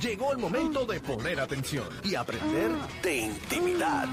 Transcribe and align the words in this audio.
Llegó 0.00 0.32
el 0.32 0.38
momento 0.38 0.86
de 0.86 1.00
poner 1.00 1.40
atención 1.40 1.88
y 2.04 2.14
aprender 2.14 2.70
de 3.02 3.16
intimidad. 3.16 4.06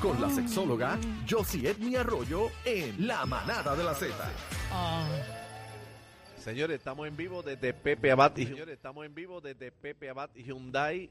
Con 0.00 0.20
la 0.20 0.28
sexóloga 0.28 0.98
Josie 1.28 1.70
Edmi 1.70 1.96
Arroyo 1.96 2.50
en 2.66 3.06
La 3.06 3.24
Manada 3.24 3.74
de 3.74 3.82
la 3.82 3.94
Z. 3.94 4.12
Señores, 6.36 6.76
estamos 6.76 7.08
en 7.08 7.16
vivo 7.16 7.42
desde 7.42 7.72
Pepe 7.72 8.10
Abad 8.10 8.36
y 8.36 8.46
Señores, 8.46 8.74
estamos 8.74 9.06
en 9.06 9.14
vivo 9.14 9.40
desde 9.40 9.72
Pepe 9.72 10.10
Abad 10.10 10.28
y 10.34 10.42
Hyundai 10.42 11.08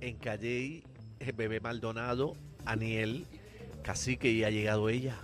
en 0.00 0.16
Calle, 0.16 0.82
eh, 1.20 1.32
Bebé 1.34 1.60
Maldonado, 1.60 2.34
Aniel, 2.66 3.26
Cacique 3.82 4.30
y 4.30 4.44
ha 4.44 4.50
llegado 4.50 4.90
ella. 4.90 5.16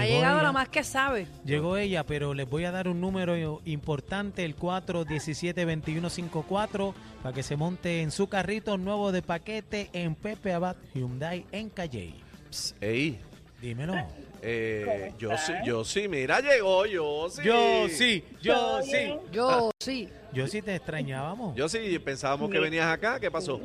Ha 0.00 0.06
llegado 0.06 0.42
la 0.42 0.52
más 0.52 0.68
que 0.68 0.82
sabe. 0.84 1.26
Llegó 1.44 1.76
ella, 1.76 2.04
pero 2.04 2.34
les 2.34 2.48
voy 2.48 2.64
a 2.64 2.70
dar 2.72 2.88
un 2.88 3.00
número 3.00 3.60
importante, 3.64 4.44
el 4.44 4.56
417-2154, 4.56 6.94
para 7.22 7.34
que 7.34 7.42
se 7.42 7.56
monte 7.56 8.02
en 8.02 8.10
su 8.10 8.28
carrito 8.28 8.76
nuevo 8.78 9.12
de 9.12 9.22
paquete 9.22 9.88
en 9.92 10.14
Pepe 10.14 10.52
Abad 10.52 10.76
Hyundai 10.94 11.44
en 11.52 11.70
Calle. 11.70 12.14
Psst, 12.50 12.82
ey, 12.82 13.18
Dímelo. 13.60 13.94
eh, 14.42 15.12
yo 15.18 15.30
sí, 15.38 15.52
yo 15.64 15.84
sí, 15.84 16.08
mira, 16.08 16.40
llegó, 16.40 16.84
yo 16.86 17.28
sí. 17.30 17.42
Yo 17.44 17.88
sí, 17.88 18.24
yo 18.42 18.82
sí. 18.82 19.14
Yo 19.32 19.70
sí. 19.80 20.08
Yo 20.32 20.46
sí 20.48 20.60
te 20.62 20.74
extrañábamos. 20.74 21.54
Yo 21.56 21.68
sí, 21.68 21.98
pensábamos 21.98 22.50
que 22.50 22.58
venías 22.58 22.86
acá, 22.92 23.18
¿qué 23.20 23.30
pasó? 23.30 23.60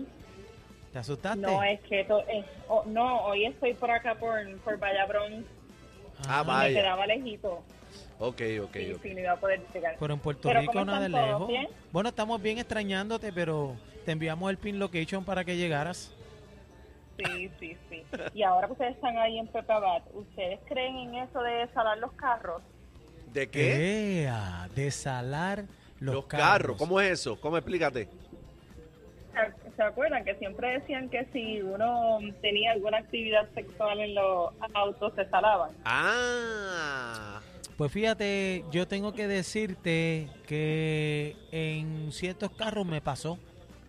¿Te 0.93 0.99
asustaste? 0.99 1.41
No, 1.41 1.61
es 1.63 1.79
que 1.81 2.03
to- 2.05 2.25
es- 2.27 2.45
oh, 2.67 2.83
no, 2.87 3.21
hoy 3.25 3.45
estoy 3.45 3.73
por 3.73 3.91
acá 3.91 4.15
por, 4.15 4.39
por 4.59 4.77
Vallabrón. 4.79 5.45
Ah, 6.27 6.43
Me 6.43 6.47
vaya. 6.47 6.81
quedaba 6.81 7.07
lejito. 7.07 7.63
Ok, 8.19 8.41
ok, 8.61 8.73
Sí, 8.73 8.91
ok. 8.93 9.01
sí, 9.01 9.13
no 9.13 9.19
iba 9.21 9.31
a 9.31 9.39
poder 9.39 9.61
llegar. 9.73 9.95
Pero 9.99 10.13
en 10.13 10.19
Puerto 10.19 10.47
Pero 10.49 10.59
Rico 10.59 10.73
¿cómo 10.73 10.85
nada 10.85 10.99
de 11.01 11.09
lejos. 11.09 11.47
¿Bien? 11.47 11.67
Bueno, 11.91 12.09
estamos 12.09 12.41
bien 12.41 12.57
extrañándote, 12.57 13.31
pero 13.31 13.75
te 14.05 14.11
enviamos 14.11 14.49
el 14.49 14.57
pin 14.57 14.77
location 14.77 15.23
para 15.23 15.45
que 15.45 15.55
llegaras. 15.55 16.13
Sí, 17.17 17.49
sí, 17.59 17.77
sí. 17.89 18.03
Y 18.33 18.43
ahora 18.43 18.67
que 18.67 18.73
ustedes 18.73 18.95
están 18.95 19.17
ahí 19.17 19.37
en 19.39 19.47
Pepe 19.47 19.71
Abad, 19.73 20.03
¿ustedes 20.13 20.59
creen 20.67 20.97
en 20.97 21.15
eso 21.15 21.41
de 21.41 21.67
salar 21.73 21.97
los 21.97 22.11
carros? 22.13 22.61
¿De 23.33 23.49
qué? 23.49 24.23
Ea, 24.23 24.69
desalar 24.73 25.65
los, 25.99 26.15
Los 26.15 26.25
carros. 26.25 26.77
¿Cómo 26.77 26.99
es 27.01 27.11
eso? 27.11 27.39
¿Cómo 27.39 27.57
explícate? 27.57 28.07
¿Se- 29.79 29.83
¿Se 29.83 29.83
acuerdan 29.83 30.25
que 30.25 30.35
siempre 30.35 30.79
decían 30.79 31.09
que 31.09 31.25
si 31.31 31.61
uno 31.61 32.19
tenía 32.41 32.73
alguna 32.73 32.97
actividad 32.97 33.47
sexual 33.53 33.99
en 34.01 34.13
los 34.13 34.51
autos 34.73 35.13
se 35.15 35.25
salaban? 35.29 35.71
Ah, 35.85 37.39
Pues 37.77 37.93
fíjate, 37.93 38.65
yo 38.71 38.89
tengo 38.89 39.13
que 39.13 39.25
decirte 39.25 40.27
que 40.47 41.33
en 41.53 42.11
ciertos 42.11 42.51
carros 42.51 42.85
me 42.85 42.99
pasó. 43.01 43.39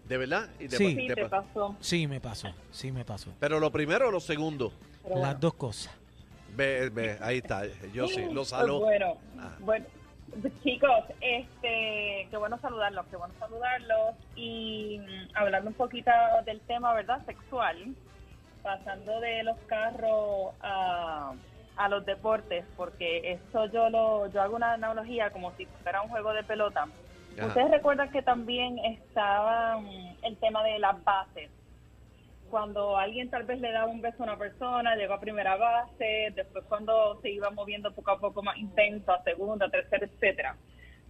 ¿de 0.08 0.16
verdad? 0.16 0.48
Y 0.60 0.66
te- 0.68 0.76
Sí. 0.76 0.94
Sí, 0.96 1.06
te 1.08 1.14
te 1.14 1.26
pa- 1.26 1.42
pasó. 1.42 1.76
Sí, 1.80 2.06
me 2.08 2.20
pasó. 2.20 2.48
Sí, 2.72 2.90
me 2.92 3.04
pasó. 3.04 3.30
Pero 3.40 3.58
lo 3.60 3.70
primero 3.72 4.08
o 4.08 4.10
lo 4.12 4.18
segundo. 4.20 4.72
Pero 5.04 5.14
Las 5.16 5.20
bueno. 5.24 5.38
dos 5.40 5.54
cosas. 5.54 5.92
Ve, 6.56 6.88
ve, 6.88 7.16
ahí 7.20 7.38
está. 7.38 7.62
Yo 7.92 8.06
sí, 8.08 8.20
lo 8.26 8.34
Pues 8.34 8.48
saló. 8.48 8.80
bueno, 8.80 9.18
Ah. 9.38 9.56
bueno, 9.60 9.86
chicos, 10.62 11.04
este, 11.20 12.28
qué 12.30 12.36
bueno 12.36 12.58
saludarlos, 12.58 13.06
qué 13.10 13.16
bueno 13.16 13.34
saludarlos 13.38 14.14
y 14.36 14.98
mm, 15.00 15.36
hablando 15.36 15.70
un 15.70 15.74
poquito 15.74 16.10
del 16.44 16.60
tema, 16.62 16.94
¿verdad? 16.94 17.24
Sexual, 17.26 17.94
pasando 18.62 19.20
de 19.20 19.42
los 19.42 19.56
carros 19.66 20.54
a, 20.60 21.32
a 21.76 21.88
los 21.88 22.04
deportes, 22.04 22.64
porque 22.76 23.32
esto 23.32 23.66
yo 23.66 23.90
lo, 23.90 24.30
yo 24.32 24.42
hago 24.42 24.56
una 24.56 24.74
analogía 24.74 25.30
como 25.30 25.52
si 25.56 25.66
fuera 25.82 26.02
un 26.02 26.08
juego 26.08 26.32
de 26.32 26.44
pelota. 26.44 26.86
Ajá. 27.36 27.46
Ustedes 27.46 27.70
recuerdan 27.70 28.10
que 28.10 28.22
también 28.22 28.78
estaba 28.78 29.78
mm, 29.78 30.16
el 30.22 30.36
tema 30.38 30.62
de 30.62 30.78
las 30.78 31.02
bases. 31.04 31.50
Cuando 32.50 32.96
alguien 32.96 33.30
tal 33.30 33.44
vez 33.44 33.60
le 33.60 33.70
daba 33.70 33.86
un 33.86 34.00
beso 34.00 34.22
a 34.22 34.24
una 34.24 34.36
persona, 34.36 34.96
llegó 34.96 35.14
a 35.14 35.20
primera 35.20 35.56
base, 35.56 36.32
después 36.34 36.64
cuando 36.68 37.20
se 37.22 37.30
iba 37.30 37.50
moviendo 37.50 37.92
poco 37.92 38.10
a 38.10 38.18
poco 38.18 38.42
más 38.42 38.56
intenso, 38.58 39.12
a 39.12 39.22
segunda, 39.22 39.70
tercera, 39.70 40.04
etcétera. 40.04 40.56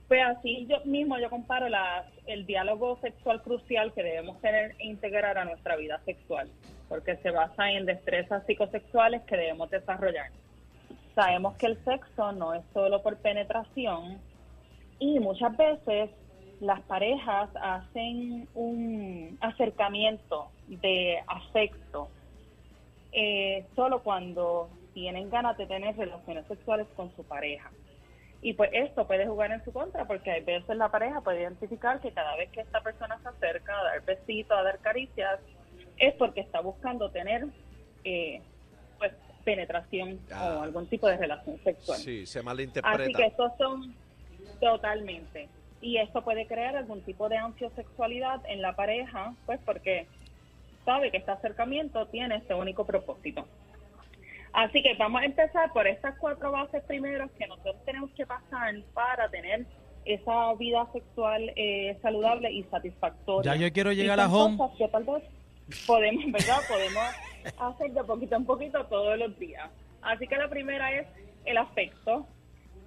Pues 0.06 0.20
así 0.26 0.66
yo 0.68 0.84
mismo 0.84 1.18
yo 1.18 1.30
comparo 1.30 1.68
las, 1.68 2.06
el 2.26 2.44
diálogo 2.44 2.98
sexual 3.00 3.40
crucial 3.42 3.92
que 3.94 4.02
debemos 4.02 4.40
tener 4.40 4.74
e 4.78 4.86
integrar 4.86 5.38
a 5.38 5.44
nuestra 5.44 5.76
vida 5.76 6.00
sexual, 6.04 6.50
porque 6.88 7.16
se 7.16 7.30
basa 7.30 7.70
en 7.70 7.86
destrezas 7.86 8.44
psicosexuales 8.46 9.22
que 9.22 9.36
debemos 9.36 9.70
desarrollar. 9.70 10.30
Sabemos 11.14 11.56
que 11.56 11.66
el 11.66 11.84
sexo 11.84 12.32
no 12.32 12.52
es 12.54 12.62
solo 12.74 13.02
por 13.02 13.16
penetración, 13.16 14.18
y 14.98 15.18
muchas 15.18 15.56
veces 15.56 16.10
las 16.60 16.80
parejas 16.82 17.48
hacen 17.60 18.48
un 18.54 19.38
acercamiento 19.40 20.50
de 20.68 21.18
afecto 21.26 22.08
eh, 23.12 23.66
solo 23.74 24.02
cuando 24.02 24.68
tienen 24.94 25.30
ganas 25.30 25.56
de 25.56 25.66
tener 25.66 25.96
relaciones 25.96 26.46
sexuales 26.46 26.86
con 26.96 27.14
su 27.16 27.24
pareja. 27.24 27.70
Y 28.42 28.54
pues 28.54 28.70
esto 28.72 29.06
puede 29.06 29.26
jugar 29.26 29.52
en 29.52 29.62
su 29.64 29.72
contra 29.72 30.06
porque 30.06 30.30
hay 30.30 30.42
veces 30.42 30.76
la 30.76 30.90
pareja 30.90 31.20
puede 31.20 31.42
identificar 31.42 32.00
que 32.00 32.10
cada 32.12 32.36
vez 32.36 32.50
que 32.50 32.60
esta 32.60 32.80
persona 32.82 33.18
se 33.22 33.28
acerca 33.28 33.78
a 33.78 33.84
dar 33.84 34.04
besitos, 34.04 34.56
a 34.56 34.62
dar 34.62 34.78
caricias, 34.78 35.40
es 35.98 36.14
porque 36.14 36.40
está 36.40 36.60
buscando 36.60 37.10
tener 37.10 37.46
eh, 38.04 38.40
pues 38.98 39.12
penetración 39.44 40.20
Ah. 40.32 40.56
o 40.58 40.62
algún 40.62 40.86
tipo 40.86 41.06
de 41.08 41.16
relación 41.16 41.58
sexual. 41.62 41.98
Sí, 41.98 42.26
se 42.26 42.38
Así 42.38 42.46
malinterpreta. 42.46 43.18
que 43.18 43.26
estos 43.26 43.52
son 43.58 43.94
totalmente. 44.60 45.48
Y 45.80 45.96
esto 45.96 46.22
puede 46.22 46.46
crear 46.46 46.76
algún 46.76 47.02
tipo 47.02 47.28
de 47.28 47.38
ansiosexualidad 47.38 48.42
en 48.46 48.60
la 48.60 48.76
pareja, 48.76 49.34
pues 49.46 49.58
porque 49.64 50.06
sabe 50.84 51.10
que 51.10 51.18
este 51.18 51.30
acercamiento 51.30 52.06
tiene 52.06 52.36
este 52.36 52.54
único 52.54 52.84
propósito. 52.84 53.46
Así 54.52 54.82
que 54.82 54.94
vamos 54.94 55.22
a 55.22 55.24
empezar 55.24 55.72
por 55.72 55.86
estas 55.86 56.18
cuatro 56.18 56.50
bases 56.50 56.82
primeros 56.84 57.30
que 57.32 57.46
nosotros 57.46 57.76
tenemos 57.84 58.10
que 58.10 58.26
pasar 58.26 58.74
para 58.92 59.28
tener 59.30 59.64
esa 60.04 60.54
vida 60.54 60.86
sexual 60.92 61.52
eh, 61.56 61.96
saludable 62.02 62.50
y 62.50 62.64
satisfactoria. 62.64 63.54
Ya 63.54 63.60
yo 63.60 63.72
quiero 63.72 63.92
llegar 63.92 64.18
a 64.18 64.28
home. 64.28 64.56
cosas 64.56 64.76
que 64.76 64.88
tal 64.88 65.04
vez 65.04 65.22
podemos, 65.86 66.32
¿verdad? 66.32 66.58
Podemos 66.68 67.04
hacer 67.58 67.92
de 67.92 68.04
poquito 68.04 68.36
en 68.36 68.44
poquito 68.44 68.84
todos 68.86 69.18
los 69.18 69.38
días. 69.38 69.70
Así 70.02 70.26
que 70.26 70.36
la 70.36 70.48
primera 70.48 70.92
es 70.98 71.06
el 71.44 71.56
afecto. 71.56 72.26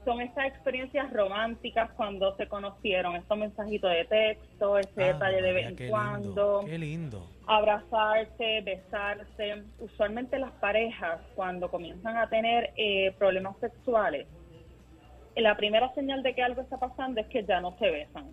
Son 0.06 0.19
estas 0.19 0.46
experiencias 0.47 1.12
románticas 1.14 1.90
cuando 1.96 2.36
se 2.36 2.47
conocieron, 2.47 3.16
estos 3.16 3.38
mensajitos 3.38 3.90
de 3.91 4.06
texto, 4.06 4.78
ese 4.78 5.03
Ah, 5.03 5.14
detalle 5.14 5.41
de 5.41 5.53
vez 5.53 5.80
en 5.80 5.90
cuando, 5.90 6.59
Lindo, 6.62 6.66
qué 6.66 6.78
lindo. 6.78 7.28
abrazarse, 7.47 8.62
besarse. 8.62 9.63
Usualmente 9.80 10.38
las 10.40 10.52
parejas 10.53 11.22
cuando 11.36 11.69
comienzan 11.72 12.18
a 12.18 12.28
tener 12.28 12.72
eh, 12.75 13.13
problemas 13.18 13.56
sexuales, 13.59 14.28
la 15.36 15.56
primera 15.56 15.94
señal 15.96 16.22
de 16.22 16.36
que 16.36 16.44
algo 16.44 16.62
está 16.62 16.78
pasando 16.78 17.22
es 17.22 17.28
que 17.28 17.44
ya 17.46 17.62
no 17.62 17.75
se 17.80 17.90
besan. 17.90 18.25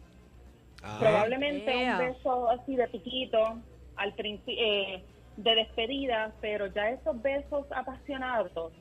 Ah, 0.83 0.97
Probablemente 0.99 1.73
un 1.77 1.99
beso 1.99 2.51
así 2.51 2.75
de 2.75 2.89
piquito 2.89 3.59
al 3.97 4.13
principio 4.15 5.03
de 5.37 5.55
despedida, 5.55 6.33
pero 6.41 6.67
ya 6.67 6.91
esos 6.91 7.21
besos 7.23 7.65
apasionados 7.75 8.73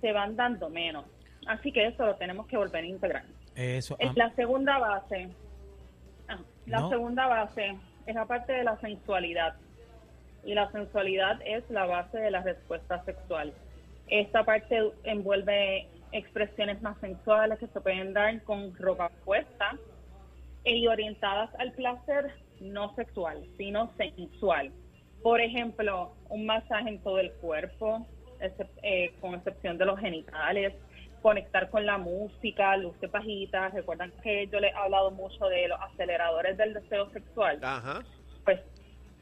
se 0.00 0.12
van 0.12 0.36
dando 0.36 0.70
menos. 0.70 1.04
Así 1.46 1.72
que 1.72 1.86
eso 1.86 2.04
lo 2.06 2.16
tenemos 2.16 2.46
que 2.46 2.56
volver 2.56 2.84
a 2.84 2.86
integrar. 2.86 3.24
Eso. 3.54 3.96
Es 3.98 4.10
ah, 4.10 4.12
la 4.16 4.34
segunda 4.34 4.78
base. 4.78 5.28
ah, 6.28 6.38
La 6.66 6.80
No. 6.80 6.90
segunda 6.90 7.26
base 7.26 7.76
es 8.06 8.14
la 8.14 8.26
parte 8.26 8.52
de 8.52 8.64
la 8.64 8.78
sensualidad. 8.80 9.54
Y 10.44 10.54
la 10.54 10.70
sensualidad 10.72 11.40
es 11.44 11.68
la 11.70 11.86
base 11.86 12.18
de 12.18 12.30
la 12.30 12.42
respuesta 12.42 13.04
sexual. 13.04 13.52
Esta 14.08 14.44
parte 14.44 14.90
envuelve 15.04 15.86
expresiones 16.12 16.80
más 16.82 16.98
sensuales 17.00 17.58
que 17.58 17.66
se 17.68 17.80
pueden 17.80 18.12
dar 18.12 18.42
con 18.42 18.74
ropa 18.76 19.10
puesta 19.24 19.76
y 20.64 20.86
orientadas 20.86 21.50
al 21.58 21.72
placer 21.72 22.34
no 22.60 22.94
sexual, 22.94 23.46
sino 23.56 23.90
sensual. 23.96 24.72
Por 25.22 25.40
ejemplo, 25.40 26.14
un 26.28 26.46
masaje 26.46 26.88
en 26.88 26.98
todo 27.02 27.18
el 27.20 27.30
cuerpo, 27.32 28.06
excep- 28.40 28.68
eh, 28.82 29.12
con 29.20 29.34
excepción 29.34 29.78
de 29.78 29.84
los 29.84 29.98
genitales, 30.00 30.74
conectar 31.22 31.68
con 31.70 31.84
la 31.86 31.98
música, 31.98 32.76
luz 32.76 32.98
de 33.00 33.08
pajitas. 33.08 33.72
Recuerdan 33.74 34.12
que 34.22 34.46
yo 34.48 34.60
les 34.60 34.72
he 34.72 34.76
hablado 34.76 35.10
mucho 35.10 35.46
de 35.46 35.68
los 35.68 35.80
aceleradores 35.80 36.56
del 36.56 36.74
deseo 36.74 37.10
sexual. 37.10 37.58
Ajá. 37.62 38.02
Pues 38.44 38.60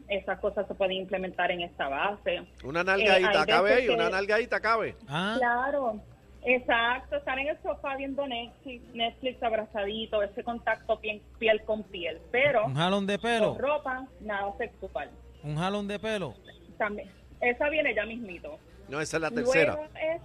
esas 0.09 0.39
cosas 0.41 0.67
se 0.67 0.75
pueden 0.75 0.93
implementar 0.97 1.51
en 1.51 1.61
esta 1.63 1.89
base. 1.89 2.43
Una 2.65 2.81
Eh, 2.81 2.85
nalgadita, 2.85 3.41
hay 3.43 3.47
¿cabe 3.47 3.75
ahí? 3.75 3.89
Una 3.89 4.09
nalgadita, 4.11 4.61
¿cabe? 4.61 4.95
ah, 5.09 5.35
Claro, 5.39 6.01
exacto, 6.45 7.17
estar 7.17 7.39
en 7.39 7.49
el 7.49 7.59
sofá 7.63 7.97
viendo 7.97 8.27
Netflix, 8.27 8.83
Netflix 8.95 9.43
abrazadito, 9.43 10.23
ese 10.23 10.43
contacto 10.43 10.99
piel, 10.99 11.21
piel 11.39 11.63
con 11.65 11.83
piel, 11.85 12.19
pero 12.31 12.65
un 12.67 12.75
jalón 12.75 13.07
de 13.07 13.19
pelo. 13.19 13.53
con 13.55 13.59
ropa, 13.63 14.07
nada 14.21 14.51
sexual. 14.57 15.11
Un 15.43 15.57
jalón 15.57 15.87
de 15.89 15.99
pelo. 15.99 16.35
También, 16.79 17.11
esa 17.41 17.69
viene 17.69 17.95
ya 17.95 18.07
mismito. 18.07 18.59
No, 18.89 19.01
esa 19.03 19.19
es 19.19 19.21
la 19.23 19.31
tercera. 19.31 19.75
Luego 19.75 19.89
es, 20.01 20.23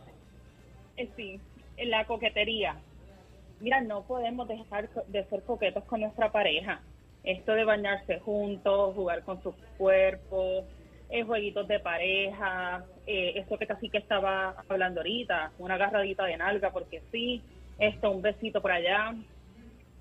eh, 0.98 1.10
sí, 1.18 1.42
la 1.78 2.06
coquetería. 2.06 2.78
Mira, 3.60 3.81
no 3.81 4.04
podemos 4.04 4.48
dejar 4.48 4.90
de 5.08 5.24
ser 5.25 5.44
coquetos 5.44 5.84
con 5.86 6.02
nuestra 6.02 6.31
pareja. 6.31 6.81
Esto 7.24 7.54
de 7.54 7.64
bañarse 7.64 8.20
juntos, 8.20 8.94
jugar 8.96 9.24
con 9.24 9.42
sus 9.42 9.56
cuerpos, 9.78 10.66
eh, 11.10 11.24
jueguitos 11.24 11.68
de 11.68 11.80
pareja, 11.80 12.84
eh, 13.08 13.34
esto 13.36 13.58
que 13.58 13.68
casi 13.68 13.90
que 13.90 14.00
estaba 14.00 14.56
hablando 14.68 15.00
ahorita, 15.00 15.52
una 15.60 15.75
agarradita 15.75 16.25
de 16.25 16.38
nalga 16.38 16.72
porque 16.72 17.02
sí, 17.12 17.42
esto, 17.80 18.12
un 18.12 18.22
besito 18.22 18.62
por 18.62 18.72
allá. 18.72 19.16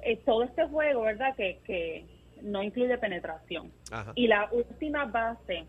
Eh, 0.00 0.16
todo 0.24 0.42
este 0.42 0.66
juego, 0.66 1.02
¿verdad? 1.02 1.36
Que, 1.36 1.60
que 1.64 2.04
no 2.42 2.62
incluye 2.62 2.98
penetración. 2.98 3.70
Ajá. 3.92 4.12
Y 4.16 4.26
la 4.26 4.48
última 4.50 5.04
base, 5.04 5.66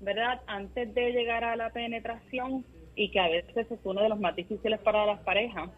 ¿verdad? 0.00 0.42
Antes 0.46 0.92
de 0.92 1.12
llegar 1.12 1.44
a 1.44 1.56
la 1.56 1.70
penetración, 1.70 2.64
y 2.94 3.10
que 3.10 3.20
a 3.20 3.28
veces 3.28 3.70
es 3.70 3.78
uno 3.84 4.02
de 4.02 4.08
los 4.08 4.20
más 4.20 4.36
difíciles 4.36 4.80
para 4.80 5.06
las 5.06 5.20
parejas, 5.20 5.70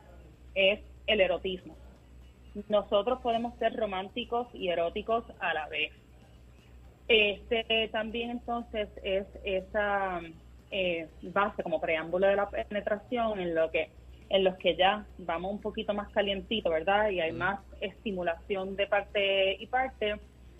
es 0.54 0.80
el 1.06 1.20
erotismo. 1.20 1.76
Nosotros 2.68 3.20
podemos 3.20 3.56
ser 3.58 3.74
románticos 3.76 4.48
y 4.52 4.68
eróticos 4.68 5.24
a 5.40 5.54
la 5.54 5.68
vez. 5.68 5.92
Este 7.08 7.88
también 7.90 8.30
entonces 8.30 8.88
es 9.02 9.26
esa 9.44 10.20
eh, 10.70 11.08
base 11.22 11.62
como 11.62 11.80
preámbulo 11.80 12.26
de 12.26 12.36
la 12.36 12.48
penetración 12.48 13.40
en 13.40 13.54
lo 13.54 13.70
que 13.70 13.88
en 14.30 14.44
los 14.44 14.56
que 14.56 14.76
ya 14.76 15.04
vamos 15.18 15.52
un 15.52 15.60
poquito 15.60 15.92
más 15.92 16.08
calientito, 16.08 16.70
¿verdad? 16.70 17.10
Y 17.10 17.20
hay 17.20 17.32
más 17.32 17.60
estimulación 17.82 18.76
de 18.76 18.86
parte 18.86 19.56
y 19.60 19.66
parte 19.66 20.14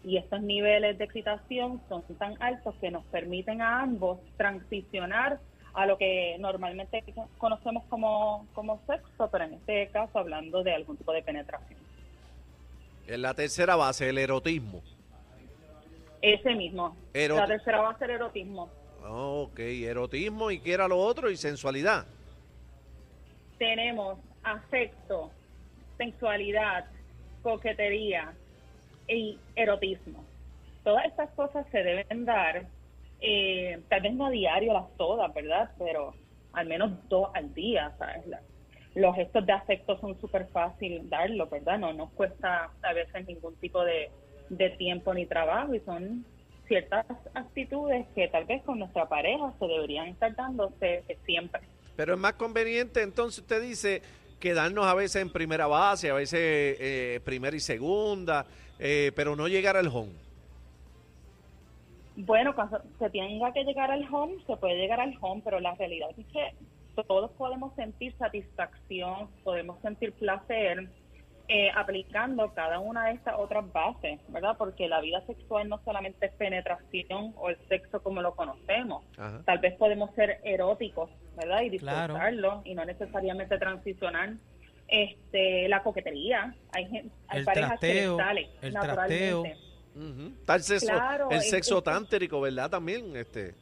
y 0.05 0.19
estos 0.19 0.43
niveles 0.43 0.99
de 0.99 1.05
excitación 1.05 1.81
son 1.89 2.03
tan 2.19 2.35
altos 2.43 2.75
que 2.81 2.91
nos 2.91 3.05
permiten 3.07 3.63
a 3.63 3.81
ambos 3.81 4.19
transicionar 4.37 5.41
a 5.75 5.87
lo 5.87 5.97
que 5.97 6.37
normalmente 6.39 7.03
conocemos 7.39 7.85
como, 7.89 8.47
como 8.55 8.81
sexo, 8.87 9.29
pero 9.31 9.45
en 9.45 9.55
este 9.55 9.89
caso 9.89 10.19
hablando 10.19 10.63
de 10.63 10.75
algún 10.75 10.97
tipo 10.97 11.13
de 11.13 11.23
penetración. 11.23 11.81
En 13.07 13.23
la 13.23 13.35
tercera 13.35 13.75
base, 13.77 14.09
el 14.09 14.19
erotismo. 14.19 14.83
Ese 16.21 16.55
mismo. 16.55 16.97
Erot- 17.15 17.37
La 17.37 17.47
tercera 17.47 17.89
a 17.89 17.99
ser 17.99 18.11
erotismo. 18.11 18.69
Ok, 19.09 19.59
erotismo 19.59 20.51
y 20.51 20.61
qué 20.61 20.75
era 20.75 20.87
lo 20.87 20.99
otro 20.99 21.31
y 21.31 21.37
sensualidad. 21.37 22.07
Tenemos 23.59 24.19
afecto, 24.45 25.31
sensualidad, 25.99 26.85
coquetería 27.43 28.33
y 29.09 29.39
erotismo. 29.57 30.25
Todas 30.85 31.07
estas 31.07 31.31
cosas 31.31 31.67
se 31.73 31.83
deben 31.83 32.25
dar, 32.25 32.67
eh, 33.23 33.81
tal 33.89 34.03
vez 34.03 34.15
no 34.15 34.27
a 34.27 34.31
diario 34.31 34.73
las 34.73 34.97
todas, 34.97 35.33
¿verdad? 35.33 35.71
Pero 35.79 36.15
al 36.53 36.67
menos 36.67 36.93
dos 37.09 37.31
al 37.35 37.55
día, 37.55 37.95
¿sabes? 37.99 38.25
Los 38.95 39.15
gestos 39.15 39.47
de 39.47 39.53
afecto 39.53 39.99
son 40.01 40.21
súper 40.21 40.49
fácil 40.49 41.09
darlos, 41.09 41.49
¿verdad? 41.49 41.79
No 41.79 41.93
nos 41.93 42.11
cuesta 42.11 42.71
a 42.83 42.93
veces 42.93 43.27
ningún 43.27 43.57
tipo 43.57 43.83
de, 43.85 44.11
de 44.51 44.71
tiempo 44.71 45.15
ni 45.15 45.25
trabajo 45.27 45.75
y 45.75 45.81
son 45.81 46.27
ciertas 46.69 47.07
actitudes 47.35 48.07
que 48.15 48.29
tal 48.29 48.45
vez 48.45 48.63
con 48.65 48.79
nuestra 48.79 49.09
pareja 49.09 49.53
se 49.59 49.67
deberían 49.67 50.09
estar 50.09 50.35
dándose 50.35 51.05
siempre. 51.25 51.61
Pero 51.97 52.15
es 52.15 52.19
más 52.19 52.35
conveniente, 52.35 53.03
entonces 53.03 53.41
usted 53.41 53.63
dice, 53.63 54.03
quedarnos 54.41 54.87
a 54.87 54.95
veces 54.95 55.23
en 55.23 55.31
primera 55.31 55.67
base, 55.67 56.11
a 56.11 56.15
veces 56.15 56.41
eh, 56.41 57.21
primera 57.25 57.57
y 57.57 57.61
segunda, 57.61 58.47
eh, 58.79 59.13
pero 59.15 59.37
no 59.37 59.49
llegar 59.49 59.77
al 59.77 59.89
home. 59.89 60.13
Bueno, 62.25 62.55
cuando 62.55 62.81
se 62.99 63.11
tenga 63.11 63.53
que 63.53 63.65
llegar 63.65 63.91
al 63.91 64.07
home, 64.13 64.35
se 64.47 64.57
puede 64.57 64.77
llegar 64.77 65.01
al 65.01 65.15
home, 65.21 65.43
pero 65.45 65.59
la 65.61 65.75
realidad 65.75 66.11
es 66.17 66.27
que 66.27 66.55
todos 67.09 67.31
podemos 67.33 67.75
sentir 67.75 68.15
satisfacción, 68.17 69.29
podemos 69.43 69.81
sentir 69.81 70.13
placer 70.13 70.89
eh, 71.49 71.71
aplicando 71.75 72.53
cada 72.55 72.79
una 72.79 73.07
de 73.07 73.15
estas 73.15 73.35
otras 73.39 73.71
bases, 73.73 74.21
¿verdad? 74.29 74.57
Porque 74.57 74.87
la 74.89 75.01
vida 75.01 75.21
sexual 75.27 75.69
no 75.69 75.81
solamente 75.85 76.27
es 76.27 76.33
penetración 76.35 77.35
o 77.37 77.51
el 77.51 77.57
sexo 77.69 78.01
como 78.03 78.23
lo 78.23 78.35
conocemos. 78.37 79.05
Ajá. 79.19 79.43
Tal 79.45 79.59
vez 79.59 79.75
podemos 79.75 80.15
ser 80.15 80.39
eróticos, 80.45 81.11
¿verdad? 81.37 81.63
Y 81.63 81.79
Claro. 81.79 82.15
disfrutarlo 82.15 82.63
y 82.65 82.75
no 82.75 82.85
necesariamente 82.85 83.59
transicionar. 83.59 84.35
Este, 84.87 85.69
la 85.69 85.83
coquetería, 85.83 86.55
hay, 86.73 86.85
hay 87.29 87.39
El 87.41 87.45
parejas 87.47 87.81
que 87.81 87.87
les 87.87 87.95
trasteo, 88.05 88.17
sale 88.19 88.51
el 88.61 88.73
naturalmente. 88.75 89.43
trasteo. 89.43 89.72
Está 90.41 90.55
el 90.55 90.63
sexo, 90.63 90.87
Claro, 90.87 91.31
el 91.31 91.41
sexo 91.43 91.79
es- 91.79 91.85
tántrico, 91.85 92.41
¿verdad? 92.41 92.71
También, 92.71 93.15
este, 93.17 93.55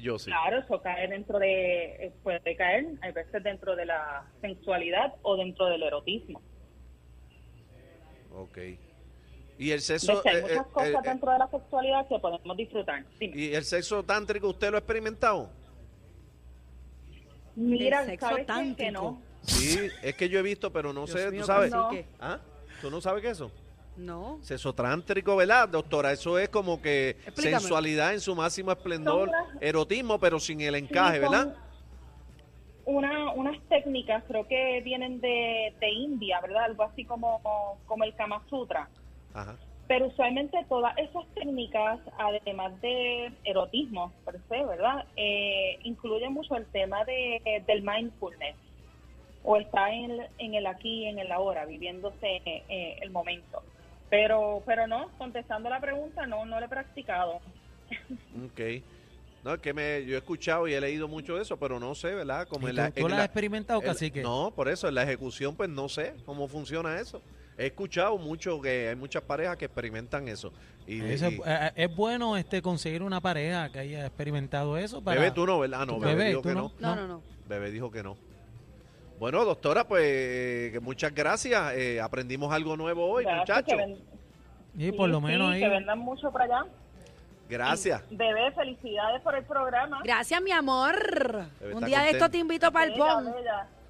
yo 0.00 0.18
sí. 0.18 0.30
Claro, 0.30 0.58
eso 0.60 0.80
cae 0.80 1.06
dentro 1.08 1.38
de, 1.38 2.06
eh, 2.06 2.12
puede 2.22 2.56
caer, 2.56 2.86
hay 3.02 3.12
veces 3.12 3.42
dentro 3.42 3.76
de 3.76 3.84
la 3.86 4.26
sensualidad 4.40 5.14
o 5.22 5.36
dentro 5.36 5.66
del 5.66 5.82
erotismo. 5.82 6.40
Ok. 8.34 8.58
Y 9.58 9.70
el 9.72 9.80
sexo, 9.80 10.22
hay 10.24 10.36
eh, 10.36 10.40
muchas 10.42 10.56
eh, 10.66 10.70
cosas 10.72 10.88
eh, 10.88 11.08
dentro 11.08 11.32
de 11.32 11.38
la 11.38 11.48
sexualidad 11.50 12.08
que 12.08 12.18
podemos 12.20 12.56
disfrutar. 12.56 13.04
Dime. 13.18 13.36
y 13.36 13.54
el 13.54 13.64
sexo 13.64 14.02
tántrico, 14.04 14.48
¿usted 14.48 14.70
lo 14.70 14.76
ha 14.76 14.80
experimentado? 14.80 15.50
Mira, 17.56 18.02
el 18.02 18.06
sexo 18.10 18.26
¿sabes 18.28 18.46
qué? 18.46 18.46
que 18.46 18.52
tántrico. 18.52 18.92
no? 18.92 19.22
Sí, 19.42 19.78
es 20.02 20.14
que 20.14 20.28
yo 20.28 20.38
he 20.38 20.42
visto, 20.42 20.72
pero 20.72 20.92
no 20.92 21.06
Dios 21.06 21.20
sé, 21.20 21.30
mío, 21.30 21.40
¿tú 21.40 21.46
sabes? 21.46 21.70
No. 21.72 21.90
¿Ah? 22.20 22.38
¿Tú 22.80 22.90
no 22.90 23.00
sabes 23.00 23.20
qué 23.22 23.28
es 23.30 23.32
eso? 23.38 23.50
No. 23.98 24.38
Sexo 24.42 24.72
tántrico, 24.72 25.34
¿verdad, 25.36 25.68
doctora? 25.68 26.12
Eso 26.12 26.38
es 26.38 26.48
como 26.48 26.80
que 26.80 27.10
Explícame. 27.26 27.58
sensualidad 27.60 28.14
en 28.14 28.20
su 28.20 28.34
máximo 28.34 28.70
esplendor, 28.70 29.30
erotismo, 29.60 30.18
pero 30.20 30.38
sin 30.38 30.60
el 30.60 30.76
encaje, 30.76 31.16
Sí, 31.16 31.20
¿verdad? 31.20 31.56
Una, 32.84 33.32
unas 33.32 33.60
técnicas, 33.68 34.22
creo 34.28 34.46
que 34.46 34.80
vienen 34.82 35.20
de, 35.20 35.74
de 35.80 35.90
India, 35.90 36.40
¿verdad? 36.40 36.64
Algo 36.64 36.84
así 36.84 37.04
como, 37.04 37.42
como 37.86 38.04
el 38.04 38.14
Kama 38.14 38.40
Sutra. 38.48 38.88
Ajá. 39.34 39.56
Pero 39.88 40.06
usualmente 40.06 40.56
todas 40.68 40.96
esas 40.96 41.26
técnicas, 41.34 41.98
además 42.18 42.80
de 42.80 43.32
erotismo, 43.44 44.12
per 44.24 44.40
se, 44.48 44.64
¿verdad? 44.64 45.04
Eh, 45.16 45.78
incluyen 45.82 46.32
mucho 46.32 46.54
el 46.56 46.66
tema 46.66 47.04
de, 47.04 47.62
del 47.66 47.82
mindfulness. 47.82 48.54
O 49.44 49.56
está 49.56 49.92
en 49.92 50.10
el, 50.12 50.26
en 50.38 50.54
el 50.54 50.66
aquí, 50.66 51.06
en 51.06 51.18
el 51.18 51.32
ahora, 51.32 51.64
viviéndose 51.64 52.42
eh, 52.44 52.98
el 53.00 53.10
momento. 53.10 53.62
Pero 54.10 54.62
pero 54.66 54.86
no, 54.86 55.10
contestando 55.18 55.68
la 55.68 55.80
pregunta, 55.80 56.26
no, 56.26 56.44
no 56.46 56.58
lo 56.58 56.66
he 56.66 56.68
practicado. 56.68 57.40
Ok. 58.44 58.60
No, 59.44 59.54
es 59.54 59.60
que 59.60 59.72
me, 59.72 60.04
yo 60.04 60.14
he 60.16 60.18
escuchado 60.18 60.66
y 60.66 60.74
he 60.74 60.80
leído 60.80 61.06
mucho 61.08 61.36
de 61.36 61.42
eso, 61.42 61.56
pero 61.56 61.78
no 61.78 61.94
sé, 61.94 62.12
¿verdad? 62.14 62.48
Como 62.48 62.66
¿Y 62.66 62.70
en 62.70 62.76
tú- 62.76 62.82
la, 62.82 62.90
tú 62.90 63.06
en 63.06 63.12
has 63.14 63.24
experimentado, 63.24 63.80
el- 63.80 63.86
cacique? 63.86 64.20
No, 64.22 64.52
por 64.54 64.68
eso, 64.68 64.88
en 64.88 64.94
la 64.94 65.04
ejecución, 65.04 65.54
pues 65.54 65.70
no 65.70 65.88
sé 65.88 66.14
cómo 66.26 66.48
funciona 66.48 66.98
eso. 66.98 67.22
He 67.56 67.66
escuchado 67.66 68.18
mucho 68.18 68.60
que 68.60 68.88
hay 68.88 68.96
muchas 68.96 69.22
parejas 69.22 69.56
que 69.56 69.64
experimentan 69.66 70.28
eso. 70.28 70.52
Y, 70.86 71.00
Eso 71.02 71.30
y- 71.30 71.34
es, 71.34 71.40
eh, 71.46 71.72
es 71.76 71.94
bueno 71.96 72.36
este 72.36 72.62
conseguir 72.62 73.02
una 73.02 73.20
pareja 73.20 73.70
que 73.70 73.78
haya 73.80 74.06
experimentado 74.06 74.76
eso 74.78 75.02
para 75.02 75.20
Bebé, 75.20 75.32
tú 75.32 75.46
no, 75.46 75.58
¿verdad? 75.60 75.82
Ah, 75.82 75.86
no, 75.86 75.94
¿Tú, 75.94 76.00
Bebé, 76.00 76.14
bebé, 76.14 76.28
dijo 76.30 76.42
que 76.42 76.54
no? 76.54 76.72
no. 76.80 76.94
No, 76.94 76.96
no, 76.96 77.08
no. 77.08 77.22
Bebé 77.48 77.70
dijo 77.70 77.90
que 77.90 78.02
no. 78.02 78.16
Bueno, 79.18 79.44
doctora, 79.44 79.84
pues 79.86 80.72
que 80.72 80.80
muchas 80.80 81.14
gracias. 81.14 81.72
Eh, 81.74 82.00
aprendimos 82.00 82.52
algo 82.52 82.76
nuevo 82.76 83.06
hoy, 83.06 83.24
Gracias, 83.24 83.40
muchachos. 83.48 83.78
ven- 83.78 83.98
y 84.76 84.92
por 84.92 85.08
lo 85.08 85.18
sí, 85.18 85.24
menos 85.24 85.48
sí, 85.48 85.54
ahí 85.54 85.60
que 85.60 85.68
vendan 85.68 85.98
mucho 85.98 86.30
para 86.30 86.44
allá. 86.44 86.64
Gracias. 87.48 88.02
Bebé, 88.10 88.52
felicidades 88.52 89.20
por 89.22 89.34
el 89.34 89.42
programa. 89.44 90.00
Gracias, 90.04 90.40
mi 90.42 90.52
amor. 90.52 91.46
Un 91.72 91.84
día 91.84 92.02
de 92.02 92.10
esto 92.10 92.28
te 92.28 92.38
invito 92.38 92.70
para 92.70 92.84
el 92.86 92.94
pon. 92.98 93.34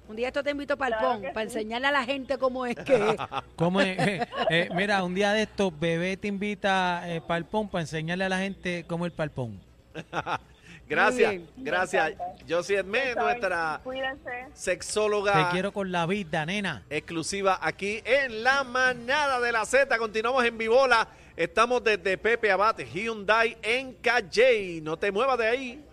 Un 0.07 0.15
día 0.15 0.25
de 0.25 0.29
esto 0.29 0.43
te 0.43 0.49
invito 0.51 0.75
para 0.77 0.95
el 0.95 0.99
Claro 0.99 1.13
pon, 1.13 1.21
que 1.21 1.29
para 1.29 1.47
sí. 1.49 1.57
enseñarle 1.57 1.87
a 1.87 1.91
la 1.91 2.03
gente 2.03 2.37
cómo 2.39 2.65
es 2.65 2.75
que 2.77 2.95
es. 2.95 3.15
¿Cómo 3.55 3.79
es? 3.81 3.99
Eh, 3.99 4.27
eh, 4.49 4.69
mira, 4.73 5.03
un 5.03 5.13
día 5.13 5.33
de 5.33 5.43
estos, 5.43 5.77
bebé 5.79 6.17
te 6.17 6.27
invita 6.27 7.03
eh, 7.05 7.21
palpón 7.21 7.69
para 7.69 7.81
enseñarle 7.81 8.23
a 8.23 8.29
la 8.29 8.39
gente 8.39 8.85
cómo 8.87 9.05
es 9.05 9.11
el 9.11 9.15
palpón. 9.15 9.59
Gracias, 10.89 11.29
bien. 11.31 11.49
gracias. 11.57 12.13
Josie 12.49 12.79
Edmé, 12.79 13.13
nuestra 13.15 13.79
Cuídense. 13.83 14.47
sexóloga 14.53 15.45
Te 15.47 15.51
quiero 15.53 15.71
con 15.71 15.91
la 15.91 16.05
vida, 16.07 16.45
nena. 16.45 16.83
exclusiva 16.89 17.59
aquí 17.61 18.01
en 18.03 18.43
la 18.43 18.63
manada 18.63 19.39
de 19.39 19.51
la 19.51 19.65
Z. 19.65 19.97
Continuamos 19.97 20.43
en 20.45 20.57
Vivola. 20.57 21.07
Estamos 21.37 21.83
desde 21.83 22.17
Pepe 22.17 22.51
Abate, 22.51 22.85
Hyundai 22.85 23.55
en 23.61 23.93
Calle. 23.93 24.79
No 24.81 24.97
te 24.97 25.11
muevas 25.11 25.37
de 25.37 25.47
ahí. 25.47 25.85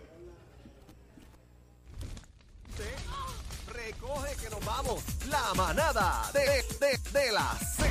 Recoge 3.73 4.35
que 4.43 4.49
nos 4.49 4.65
vamos. 4.65 5.03
La 5.29 5.53
manada 5.55 6.29
de, 6.33 6.41
de, 6.85 6.97
de 7.19 7.31
la 7.31 7.53
Z. 7.55 7.87